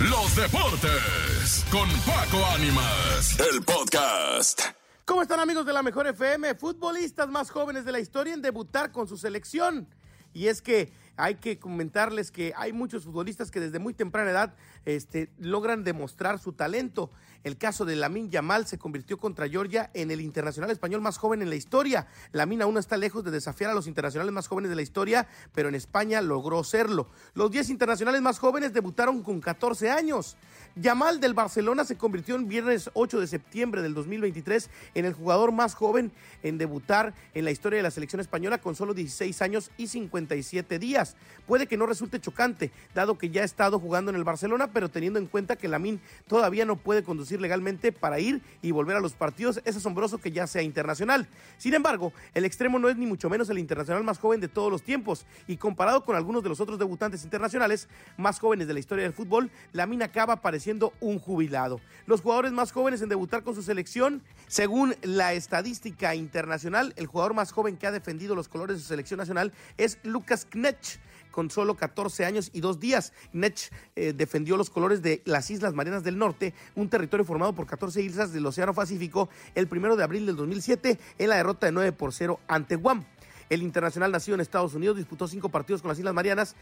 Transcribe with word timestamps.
los 0.00 0.36
deportes 0.36 1.64
con 1.72 1.88
Paco 2.06 2.44
Ánimas, 2.54 3.36
el 3.52 3.62
podcast. 3.62 4.60
¿Cómo 5.04 5.22
están 5.22 5.40
amigos 5.40 5.66
de 5.66 5.72
la 5.72 5.82
Mejor 5.82 6.06
FM? 6.06 6.54
Futbolistas 6.54 7.28
más 7.28 7.50
jóvenes 7.50 7.84
de 7.84 7.90
la 7.90 7.98
historia 7.98 8.32
en 8.32 8.40
debutar 8.40 8.92
con 8.92 9.08
su 9.08 9.16
selección. 9.16 9.88
Y 10.32 10.46
es 10.46 10.62
que 10.62 10.92
hay 11.18 11.34
que 11.34 11.58
comentarles 11.58 12.30
que 12.30 12.54
hay 12.56 12.72
muchos 12.72 13.04
futbolistas 13.04 13.50
que 13.50 13.60
desde 13.60 13.78
muy 13.78 13.92
temprana 13.92 14.30
edad 14.30 14.54
este, 14.84 15.28
logran 15.38 15.84
demostrar 15.84 16.38
su 16.38 16.52
talento. 16.52 17.10
El 17.44 17.56
caso 17.56 17.84
de 17.84 17.96
Lamin 17.96 18.30
Yamal 18.30 18.66
se 18.66 18.78
convirtió 18.78 19.18
contra 19.18 19.48
Georgia 19.48 19.90
en 19.94 20.10
el 20.10 20.20
internacional 20.20 20.70
español 20.70 21.00
más 21.00 21.18
joven 21.18 21.42
en 21.42 21.50
la 21.50 21.56
historia. 21.56 22.06
Lamin 22.32 22.62
aún 22.62 22.78
está 22.78 22.96
lejos 22.96 23.24
de 23.24 23.30
desafiar 23.30 23.70
a 23.70 23.74
los 23.74 23.86
internacionales 23.86 24.32
más 24.32 24.48
jóvenes 24.48 24.70
de 24.70 24.76
la 24.76 24.82
historia, 24.82 25.28
pero 25.52 25.68
en 25.68 25.74
España 25.74 26.20
logró 26.20 26.62
serlo. 26.64 27.08
Los 27.34 27.50
10 27.50 27.70
internacionales 27.70 28.22
más 28.22 28.38
jóvenes 28.38 28.72
debutaron 28.72 29.22
con 29.22 29.40
14 29.40 29.90
años. 29.90 30.36
Yamal 30.76 31.20
del 31.20 31.34
Barcelona 31.34 31.84
se 31.84 31.96
convirtió 31.96 32.36
en 32.36 32.48
viernes 32.48 32.90
8 32.94 33.20
de 33.20 33.26
septiembre 33.26 33.82
del 33.82 33.94
2023 33.94 34.70
en 34.94 35.04
el 35.04 35.12
jugador 35.12 35.50
más 35.50 35.74
joven 35.74 36.12
en 36.42 36.58
debutar 36.58 37.14
en 37.34 37.44
la 37.44 37.50
historia 37.50 37.78
de 37.78 37.82
la 37.82 37.90
selección 37.90 38.20
española 38.20 38.58
con 38.58 38.76
solo 38.76 38.94
16 38.94 39.42
años 39.42 39.70
y 39.76 39.88
57 39.88 40.78
días. 40.78 41.07
Puede 41.46 41.66
que 41.66 41.78
no 41.78 41.86
resulte 41.86 42.20
chocante, 42.20 42.70
dado 42.94 43.16
que 43.16 43.30
ya 43.30 43.40
ha 43.40 43.44
estado 43.44 43.80
jugando 43.80 44.10
en 44.10 44.16
el 44.16 44.24
Barcelona, 44.24 44.70
pero 44.70 44.90
teniendo 44.90 45.18
en 45.18 45.26
cuenta 45.26 45.56
que 45.56 45.66
Lamin 45.66 45.98
todavía 46.26 46.66
no 46.66 46.76
puede 46.76 47.02
conducir 47.02 47.40
legalmente 47.40 47.90
para 47.90 48.20
ir 48.20 48.42
y 48.60 48.70
volver 48.70 48.96
a 48.96 49.00
los 49.00 49.14
partidos, 49.14 49.62
es 49.64 49.74
asombroso 49.74 50.18
que 50.18 50.30
ya 50.30 50.46
sea 50.46 50.60
internacional. 50.60 51.26
Sin 51.56 51.72
embargo, 51.72 52.12
el 52.34 52.44
extremo 52.44 52.78
no 52.78 52.90
es 52.90 52.98
ni 52.98 53.06
mucho 53.06 53.30
menos 53.30 53.48
el 53.48 53.58
internacional 53.58 54.04
más 54.04 54.18
joven 54.18 54.42
de 54.42 54.48
todos 54.48 54.70
los 54.70 54.82
tiempos, 54.82 55.24
y 55.46 55.56
comparado 55.56 56.04
con 56.04 56.16
algunos 56.16 56.42
de 56.42 56.50
los 56.50 56.60
otros 56.60 56.78
debutantes 56.78 57.24
internacionales 57.24 57.88
más 58.18 58.38
jóvenes 58.38 58.68
de 58.68 58.74
la 58.74 58.80
historia 58.80 59.04
del 59.04 59.14
fútbol, 59.14 59.50
Lamin 59.72 60.02
acaba 60.02 60.42
pareciendo 60.42 60.92
un 61.00 61.18
jubilado. 61.18 61.80
Los 62.04 62.20
jugadores 62.20 62.52
más 62.52 62.72
jóvenes 62.72 63.00
en 63.00 63.08
debutar 63.08 63.42
con 63.42 63.54
su 63.54 63.62
selección, 63.62 64.22
según 64.48 64.94
la 65.00 65.32
estadística 65.32 66.14
internacional, 66.14 66.92
el 66.96 67.06
jugador 67.06 67.32
más 67.32 67.52
joven 67.52 67.78
que 67.78 67.86
ha 67.86 67.92
defendido 67.92 68.34
los 68.34 68.48
colores 68.48 68.76
de 68.76 68.82
su 68.82 68.88
selección 68.88 69.16
nacional 69.16 69.54
es 69.78 69.98
Lucas 70.02 70.44
Knech 70.44 70.97
con 71.30 71.50
solo 71.50 71.76
14 71.76 72.24
años 72.24 72.50
y 72.52 72.60
dos 72.60 72.80
días. 72.80 73.12
Nech 73.32 73.70
eh, 73.94 74.12
defendió 74.12 74.56
los 74.56 74.70
colores 74.70 75.02
de 75.02 75.22
las 75.24 75.50
Islas 75.50 75.74
Marianas 75.74 76.02
del 76.02 76.18
Norte, 76.18 76.54
un 76.74 76.88
territorio 76.88 77.24
formado 77.24 77.54
por 77.54 77.66
14 77.66 78.02
islas 78.02 78.32
del 78.32 78.46
Océano 78.46 78.74
Pacífico, 78.74 79.28
el 79.54 79.68
primero 79.68 79.96
de 79.96 80.04
abril 80.04 80.26
del 80.26 80.36
2007 80.36 80.98
en 81.18 81.28
la 81.28 81.36
derrota 81.36 81.66
de 81.66 81.72
9 81.72 81.92
por 81.92 82.12
0 82.12 82.40
ante 82.48 82.76
Guam. 82.76 83.04
El 83.50 83.62
internacional 83.62 84.12
nacido 84.12 84.34
en 84.34 84.40
Estados 84.40 84.74
Unidos 84.74 84.96
disputó 84.96 85.26
cinco 85.26 85.48
partidos 85.48 85.80
con 85.80 85.88
las 85.88 85.98
Islas 85.98 86.14
Marianas 86.14 86.54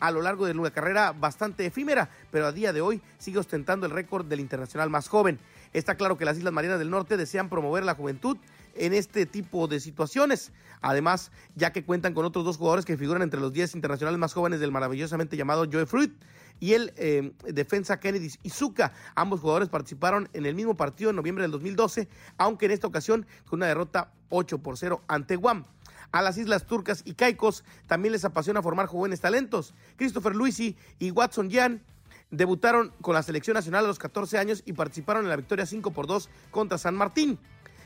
a 0.00 0.10
lo 0.10 0.22
largo 0.22 0.46
de 0.46 0.52
una 0.52 0.72
carrera 0.72 1.12
bastante 1.12 1.64
efímera, 1.64 2.10
pero 2.32 2.46
a 2.46 2.52
día 2.52 2.72
de 2.72 2.80
hoy 2.80 3.00
sigue 3.18 3.38
ostentando 3.38 3.86
el 3.86 3.92
récord 3.92 4.26
del 4.26 4.40
internacional 4.40 4.90
más 4.90 5.06
joven. 5.06 5.38
Está 5.72 5.94
claro 5.94 6.18
que 6.18 6.24
las 6.24 6.36
Islas 6.36 6.52
Marianas 6.52 6.80
del 6.80 6.90
Norte 6.90 7.16
desean 7.16 7.48
promover 7.48 7.84
la 7.84 7.94
juventud 7.94 8.36
en 8.74 8.92
este 8.92 9.26
tipo 9.26 9.68
de 9.68 9.78
situaciones. 9.78 10.50
Además, 10.80 11.30
ya 11.54 11.72
que 11.72 11.84
cuentan 11.84 12.14
con 12.14 12.24
otros 12.24 12.44
dos 12.44 12.56
jugadores 12.56 12.84
que 12.84 12.96
figuran 12.96 13.22
entre 13.22 13.40
los 13.40 13.52
10 13.52 13.76
internacionales 13.76 14.18
más 14.18 14.34
jóvenes 14.34 14.58
del 14.58 14.72
maravillosamente 14.72 15.36
llamado 15.36 15.66
Joe 15.70 15.86
Fruit 15.86 16.12
y 16.58 16.72
el 16.72 16.92
eh, 16.96 17.32
defensa 17.44 18.00
Kennedy 18.00 18.30
Izuka. 18.42 18.92
Ambos 19.14 19.40
jugadores 19.40 19.68
participaron 19.68 20.28
en 20.32 20.46
el 20.46 20.56
mismo 20.56 20.76
partido 20.76 21.10
en 21.10 21.16
noviembre 21.16 21.42
del 21.42 21.52
2012, 21.52 22.08
aunque 22.38 22.66
en 22.66 22.72
esta 22.72 22.88
ocasión 22.88 23.26
con 23.46 23.60
una 23.60 23.66
derrota 23.66 24.12
8 24.30 24.58
por 24.58 24.76
0 24.76 25.02
ante 25.06 25.36
Guam. 25.36 25.64
A 26.12 26.22
las 26.22 26.36
islas 26.38 26.66
turcas 26.66 27.02
y 27.04 27.14
caicos 27.14 27.64
también 27.86 28.12
les 28.12 28.24
apasiona 28.24 28.62
formar 28.62 28.86
jóvenes 28.86 29.20
talentos. 29.20 29.74
Christopher 29.96 30.36
Luisi 30.36 30.76
y 30.98 31.10
Watson 31.10 31.50
Jan 31.50 31.82
debutaron 32.30 32.92
con 33.00 33.14
la 33.14 33.22
selección 33.22 33.54
nacional 33.54 33.84
a 33.84 33.88
los 33.88 33.98
14 33.98 34.38
años 34.38 34.62
y 34.66 34.74
participaron 34.74 35.24
en 35.24 35.30
la 35.30 35.36
victoria 35.36 35.66
5 35.66 35.90
por 35.90 36.06
2 36.06 36.28
contra 36.50 36.78
San 36.78 36.94
Martín 36.94 37.38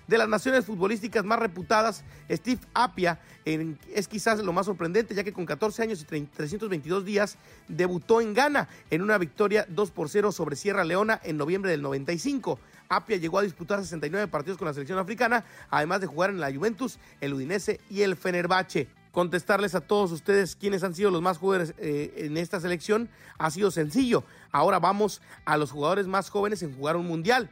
de 0.07 0.19
las 0.19 0.29
naciones 0.29 0.65
futbolísticas 0.65 1.25
más 1.25 1.39
reputadas, 1.39 2.05
Steve 2.31 2.61
Apia 2.75 3.19
es 3.45 4.09
quizás 4.09 4.43
lo 4.43 4.53
más 4.53 4.67
sorprendente, 4.67 5.15
ya 5.15 5.25
que 5.25 5.33
con 5.33 5.47
14 5.47 5.83
años 5.83 6.01
y 6.01 6.05
322 6.05 7.05
días 7.05 7.37
debutó 7.69 8.21
en 8.21 8.35
Ghana 8.35 8.69
en 8.91 9.03
una 9.03 9.19
victoria 9.19 9.67
2 9.69 9.91
por 9.91 10.09
0 10.09 10.33
sobre 10.33 10.57
Sierra 10.57 10.85
Leona 10.85 11.21
en 11.25 11.37
noviembre 11.37 11.71
del 11.71 11.83
95. 11.83 12.59
Apia 12.89 13.17
llegó 13.17 13.39
a 13.39 13.43
disputar 13.43 13.81
69 13.81 14.29
partidos 14.29 14.59
con 14.59 14.67
la 14.67 14.75
selección 14.75 14.99
africana, 14.99 15.45
además 15.71 16.01
de 16.01 16.07
jugar 16.07 16.31
en 16.31 16.41
la 16.41 16.53
Juventus, 16.53 16.99
el 17.21 17.35
Udinese 17.35 17.81
y 17.91 18.03
el 18.03 18.17
Fenerbahce 18.17 18.89
contestarles 19.17 19.75
a 19.75 19.81
todos 19.81 20.13
ustedes 20.13 20.57
quiénes 20.57 20.85
han 20.85 20.95
sido 20.95 21.11
los 21.11 21.23
más 21.23 21.39
jóvenes 21.39 21.73
eh, 21.79 22.13
en 22.19 22.37
esta 22.37 22.61
selección 22.61 23.09
ha 23.39 23.51
sido 23.51 23.71
sencillo. 23.71 24.25
Ahora 24.53 24.79
vamos 24.79 25.23
a 25.47 25.57
los 25.57 25.71
jugadores 25.71 26.07
más 26.07 26.29
jóvenes 26.29 26.63
en 26.63 26.77
jugar 26.77 26.97
un 26.97 27.07
mundial 27.07 27.49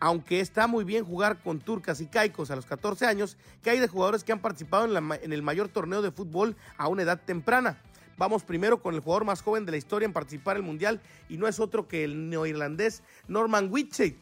aunque 0.00 0.40
está 0.40 0.66
muy 0.66 0.84
bien 0.84 1.04
jugar 1.04 1.40
con 1.42 1.60
turcas 1.60 2.00
y 2.00 2.06
caicos 2.06 2.50
a 2.50 2.56
los 2.56 2.66
14 2.66 3.06
años, 3.06 3.36
que 3.62 3.70
hay 3.70 3.80
de 3.80 3.88
jugadores 3.88 4.24
que 4.24 4.32
han 4.32 4.40
participado 4.40 4.86
en, 4.86 5.32
el 5.32 5.42
mayor 5.42 5.68
torneo 5.68 6.02
de 6.02 6.10
fútbol 6.10 6.56
a 6.76 6.88
una 6.88 7.02
edad 7.02 7.20
temprana. 7.24 7.78
Vamos 8.16 8.42
primero 8.42 8.82
con 8.82 8.94
el 8.94 9.00
jugador 9.00 9.24
más 9.24 9.42
joven 9.42 9.64
de 9.64 9.72
la 9.72 9.76
historia 9.76 10.06
en 10.06 10.12
participar 10.12 10.56
en 10.56 10.62
el 10.62 10.66
Mundial 10.66 11.00
y 11.28 11.36
no 11.36 11.46
es 11.46 11.60
otro 11.60 11.86
que 11.86 12.04
el 12.04 12.30
neoirlandés 12.30 13.02
Norman 13.28 13.68
Whitchett, 13.70 14.16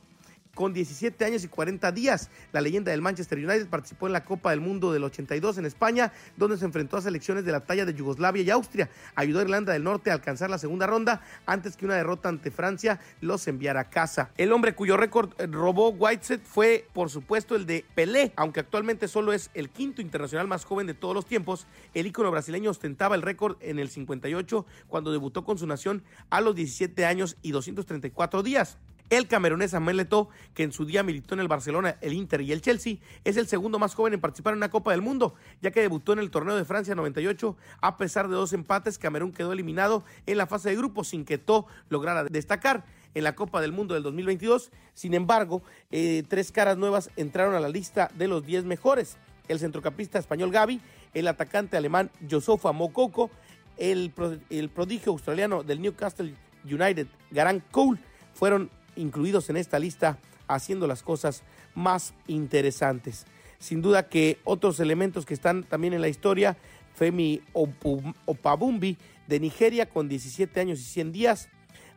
con 0.57 0.73
17 0.73 1.23
años 1.25 1.45
y 1.45 1.49
40 1.49 1.93
días. 1.93 2.31
La 2.51 2.63
leyenda 2.63 2.91
del 2.91 3.03
Manchester 3.03 3.39
United 3.39 3.69
participó 3.69 4.07
en 4.07 4.15
la 4.15 4.25
Copa 4.25 4.51
del 4.51 4.61
Mundo 4.61 4.91
del 4.91 5.05
82 5.05 5.59
en 5.59 5.67
España, 5.67 6.13
donde 6.37 6.57
se 6.57 6.65
enfrentó 6.65 6.97
a 6.97 7.03
selecciones 7.03 7.45
de 7.45 7.53
la 7.53 7.61
talla 7.61 7.85
de 7.85 7.95
Yugoslavia 7.95 8.43
y 8.43 8.51
Austria. 8.51 8.89
Ayudó 9.15 9.41
a 9.41 9.43
Irlanda 9.43 9.75
del 9.75 9.85
Norte 9.85 10.11
a 10.11 10.15
alcanzar 10.15 10.49
la 10.49 10.59
segunda 10.59 10.87
ronda 10.87 11.21
antes 11.45 11.77
que 11.77 11.85
una 11.85 11.95
derrota 11.95 12.31
ante 12.31 12.51
Francia 12.51 12.99
los 13.21 13.47
enviara 13.47 13.81
a 13.81 13.91
casa. 13.91 14.31
El 14.39 14.51
hombre 14.51 14.75
cuyo 14.75 14.97
récord 14.97 15.31
eh, 15.39 15.47
robó 15.47 15.91
Whiteset 15.91 16.43
fue, 16.43 16.89
por 16.95 17.11
supuesto, 17.11 17.55
el 17.55 17.67
de 17.67 17.85
Pelé, 17.95 18.33
aunque 18.35 18.61
actualmente 18.61 19.09
solo 19.09 19.35
es 19.35 19.51
el 19.53 19.69
quinto 19.69 20.01
internacional 20.01 20.49
más 20.49 20.65
joven 20.65 20.87
de 20.87 20.95
todos 20.95 21.15
los 21.15 21.27
tiempos. 21.27 21.67
El 21.93 22.07
ícono 22.07 22.31
brasileño 22.31 22.71
ostentaba 22.71 23.15
el 23.15 23.21
récord 23.21 23.59
en 23.61 23.79
el 23.79 23.91
58 23.91 24.65
cuando 24.89 25.13
debutó 25.13 25.45
con 25.45 25.59
su 25.59 25.67
nación 25.67 26.03
a 26.31 26.41
los 26.41 26.55
17 26.55 27.05
años 27.05 27.37
y 27.43 27.51
234 27.51 28.43
días. 28.43 28.79
El 29.09 29.29
camerunés 29.29 29.71
Samuel 29.71 29.99
Leto, 29.99 30.29
que 30.53 30.65
en 30.65 30.73
su 30.73 30.85
día 30.85 31.05
militó 31.05 31.35
en 31.35 31.41
el 31.41 31.47
Barcelona, 31.47 31.97
el 32.01 32.13
Inter 32.13 32.41
y 32.41 32.51
el 32.51 32.61
Chelsea, 32.61 32.97
es 33.25 33.37
el 33.37 33.47
segundo 33.47 33.79
más 33.79 33.95
joven 33.95 34.15
en 34.15 34.21
participar 34.21 34.53
en 34.53 34.59
una 34.59 34.71
Copa 34.71 34.91
del 34.91 35.01
Mundo, 35.01 35.35
ya 35.63 35.71
que 35.71 35.81
debutó 35.81 36.13
en 36.13 36.19
el 36.19 36.33
torneo 36.33 36.57
de 36.57 36.65
Francia 36.65 36.97
98. 36.97 37.57
A 37.81 37.97
pesar 37.99 38.27
de 38.29 38.35
dos 38.35 38.53
empates, 38.53 38.99
Camerún 38.99 39.33
quedó 39.33 39.53
eliminado 39.53 40.05
en 40.27 40.39
la 40.39 40.49
fase 40.49 40.71
de 40.71 40.77
grupos 40.77 41.09
sin 41.09 41.25
que 41.25 41.39
To 41.39 41.67
lograra 41.89 42.25
destacar 42.25 42.85
en 43.15 43.23
la 43.23 43.37
Copa 43.37 43.61
del 43.61 43.71
Mundo 43.71 43.95
del 43.95 44.03
2022. 44.03 44.73
Sin 44.93 45.15
embargo, 45.15 45.63
eh, 45.93 46.25
tres 46.29 46.51
caras 46.51 46.77
nuevas 46.77 47.11
entraron 47.15 47.55
a 47.55 47.61
la 47.61 47.69
lista 47.69 48.11
de 48.15 48.27
los 48.27 48.45
10 48.45 48.65
mejores. 48.65 49.19
El 49.47 49.61
centrocampista 49.61 50.19
español 50.19 50.51
Gaby, 50.51 50.81
el 51.15 51.29
atacante 51.29 51.77
alemán 51.77 52.11
Josofa 52.29 52.73
Mokoko, 52.73 53.31
el, 53.77 54.13
el 54.51 54.69
prodigio 54.69 55.13
australiano 55.13 55.63
del 55.63 55.81
Newcastle 55.81 56.35
United, 56.65 57.07
Garant 57.31 57.63
Cole, 57.71 58.01
fueron 58.35 58.69
incluidos 58.97 59.51
en 59.51 59.57
esta 59.57 59.79
lista 59.79 60.19
haciendo 60.49 60.87
las 60.87 61.03
cosas 61.03 61.43
más 61.75 62.15
interesantes. 62.27 63.27
Sin 63.59 63.83
duda 63.83 64.09
que 64.09 64.39
otros 64.45 64.81
elementos 64.81 65.25
que 65.25 65.35
están 65.35 65.65
también 65.65 65.95
en 65.95 66.01
la 66.01 66.09
historia, 66.09 66.57
Femi 66.95 67.43
Opabumbi 67.53 68.97
de 69.27 69.41
Nigeria 69.41 69.89
con 69.89 70.09
17 70.09 70.61
años 70.61 70.81
y 70.81 70.85
100 70.85 71.13
días, 71.13 71.49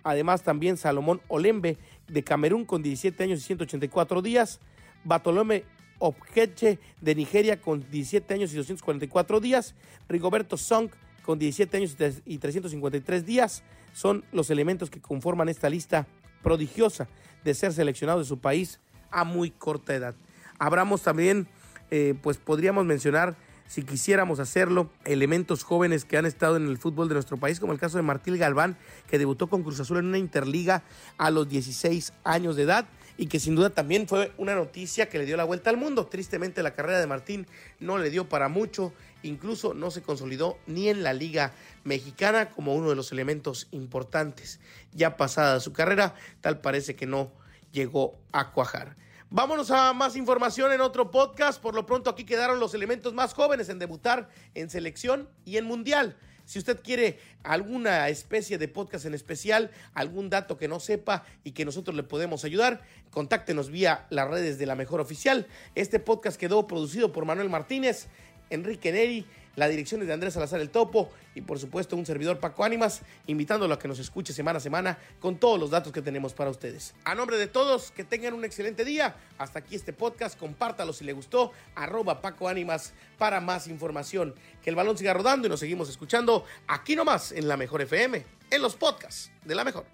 además 0.04 0.44
también 0.44 0.78
Salomón 0.78 1.22
Olembe 1.28 1.78
de 2.08 2.24
Camerún 2.24 2.66
con 2.66 2.82
17 2.82 3.24
años 3.24 3.40
y 3.40 3.44
184 3.44 4.22
días, 4.22 4.60
Batolome 5.04 5.64
Objeche 6.00 6.80
de 7.02 7.16
Nigeria 7.16 7.60
con 7.62 7.90
17 7.90 8.34
años 8.34 8.54
y 8.54 8.58
244 8.58 9.40
días, 9.40 9.76
Rigoberto 10.08 10.58
Song 10.58 10.90
con 11.24 11.40
17 11.40 11.78
años 11.78 11.96
y 12.26 12.38
353 12.38 13.26
días, 13.26 13.64
son 13.94 14.24
los 14.32 14.50
elementos 14.50 14.90
que 14.90 15.02
conforman 15.02 15.50
esta 15.50 15.70
lista 15.70 16.08
prodigiosa 16.42 17.08
de 17.44 17.54
ser 17.54 17.74
seleccionado 17.74 18.20
de 18.20 18.26
su 18.26 18.40
país 18.40 18.80
a 19.12 19.24
muy 19.24 19.52
corta 19.52 19.96
edad. 19.96 20.16
Abramos 20.58 21.02
también, 21.02 21.48
eh, 21.92 22.16
pues 22.22 22.38
podríamos 22.38 22.86
mencionar, 22.86 23.36
si 23.68 23.84
quisiéramos 23.84 24.40
hacerlo, 24.40 24.90
elementos 25.06 25.64
jóvenes 25.64 26.06
que 26.06 26.18
han 26.18 26.26
estado 26.26 26.58
en 26.58 26.68
el 26.68 26.78
fútbol 26.78 27.08
de 27.08 27.14
nuestro 27.14 27.38
país, 27.38 27.60
como 27.60 27.72
el 27.72 27.80
caso 27.80 27.98
de 27.98 28.04
Martín 28.04 28.38
Galván, 28.38 28.78
que 29.08 29.20
debutó 29.20 29.48
con 29.48 29.64
Cruz 29.64 29.80
Azul 29.80 30.00
en 30.00 30.06
una 30.06 30.18
interliga 30.18 30.84
a 31.18 31.32
los 31.32 31.48
16 31.48 32.14
años 32.24 32.56
de 32.56 32.64
edad 32.64 32.86
y 33.20 33.28
que 33.28 33.42
sin 33.42 33.54
duda 33.54 33.70
también 33.70 34.08
fue 34.08 34.32
una 34.38 34.56
noticia 34.56 35.10
que 35.10 35.18
le 35.20 35.26
dio 35.26 35.36
la 35.36 35.44
vuelta 35.44 35.70
al 35.70 35.76
mundo. 35.76 36.06
Tristemente 36.06 36.64
la 36.64 36.74
carrera 36.74 37.02
de 37.02 37.06
Martín 37.06 37.48
no 37.82 37.98
le 37.98 38.10
dio 38.10 38.30
para 38.30 38.48
mucho, 38.48 38.94
incluso 39.24 39.74
no 39.74 39.92
se 39.92 40.02
consolidó 40.02 40.58
ni 40.68 40.88
en 40.88 41.04
la 41.04 41.12
liga 41.12 41.52
mexicana 41.84 42.50
como 42.52 42.76
uno 42.76 42.88
de 42.90 42.96
los 42.96 43.12
elementos 43.12 43.68
importantes. 43.72 44.62
Ya 44.94 45.18
pasada 45.18 45.60
su 45.60 45.74
carrera, 45.74 46.16
tal 46.40 46.62
parece 46.62 46.96
que 46.96 47.08
no 47.08 47.30
llegó 47.74 48.18
a 48.32 48.52
cuajar. 48.52 48.96
Vámonos 49.30 49.70
a 49.70 49.92
más 49.92 50.16
información 50.16 50.72
en 50.72 50.80
otro 50.80 51.12
podcast. 51.12 51.62
Por 51.62 51.76
lo 51.76 51.86
pronto 51.86 52.10
aquí 52.10 52.24
quedaron 52.24 52.62
los 52.62 52.74
elementos 52.74 53.14
más 53.14 53.34
jóvenes 53.34 53.68
en 53.68 53.80
debutar 53.80 54.30
en 54.56 54.70
selección 54.70 55.28
y 55.44 55.58
en 55.58 55.66
mundial. 55.66 56.16
Si 56.50 56.58
usted 56.58 56.80
quiere 56.82 57.20
alguna 57.44 58.10
especie 58.10 58.58
de 58.58 58.68
podcast 58.68 59.06
en 59.06 59.14
especial, 59.14 59.70
algún 59.94 60.32
dato 60.32 60.58
que 60.58 60.68
no 60.68 60.80
sepa 60.80 61.24
y 61.44 61.52
que 61.52 61.64
nosotros 61.64 61.96
le 61.96 62.02
podemos 62.02 62.44
ayudar, 62.44 62.82
contáctenos 63.12 63.70
vía 63.70 64.08
las 64.10 64.28
redes 64.28 64.58
de 64.58 64.66
la 64.66 64.74
Mejor 64.74 65.00
Oficial. 65.00 65.46
Este 65.76 66.00
podcast 66.00 66.40
quedó 66.40 66.66
producido 66.66 67.12
por 67.12 67.26
Manuel 67.26 67.52
Martínez, 67.52 68.08
Enrique 68.50 68.92
Neri 68.92 69.28
la 69.60 69.68
dirección 69.68 70.00
es 70.00 70.08
de 70.08 70.14
Andrés 70.14 70.34
Salazar 70.34 70.62
el 70.62 70.70
Topo 70.70 71.12
y 71.36 71.42
por 71.42 71.60
supuesto 71.60 71.98
un 71.98 72.06
servidor 72.06 72.40
Paco 72.40 72.64
Ánimas, 72.64 73.02
invitándolo 73.28 73.74
a 73.74 73.80
que 73.80 73.90
nos 73.90 74.00
escuche 74.00 74.32
semana 74.32 74.58
a 74.58 74.62
semana 74.62 74.98
con 75.20 75.38
todos 75.38 75.60
los 75.60 75.70
datos 75.70 75.92
que 75.92 76.02
tenemos 76.02 76.34
para 76.34 76.50
ustedes. 76.50 76.96
A 77.04 77.14
nombre 77.14 77.38
de 77.38 77.48
todos, 77.48 77.92
que 77.92 78.06
tengan 78.06 78.34
un 78.34 78.46
excelente 78.46 78.86
día. 78.86 79.18
Hasta 79.38 79.60
aquí 79.60 79.76
este 79.76 79.92
podcast, 79.92 80.40
compártalo 80.40 80.94
si 80.94 81.04
le 81.04 81.12
gustó, 81.12 81.52
arroba 81.76 82.22
Paco 82.22 82.48
Ánimas 82.48 82.94
para 83.18 83.42
más 83.42 83.68
información. 83.68 84.34
Que 84.64 84.70
el 84.70 84.78
balón 84.78 84.98
siga 84.98 85.14
rodando 85.14 85.48
y 85.48 85.50
nos 85.50 85.60
seguimos 85.60 85.90
escuchando 85.90 86.46
aquí 86.66 86.96
nomás 86.96 87.34
en 87.34 87.50
la 87.50 87.58
Mejor 87.58 87.82
FM, 87.82 88.26
en 88.52 88.62
los 88.62 88.78
podcasts 88.78 89.30
de 89.44 89.56
la 89.56 89.66
Mejor. 89.66 89.86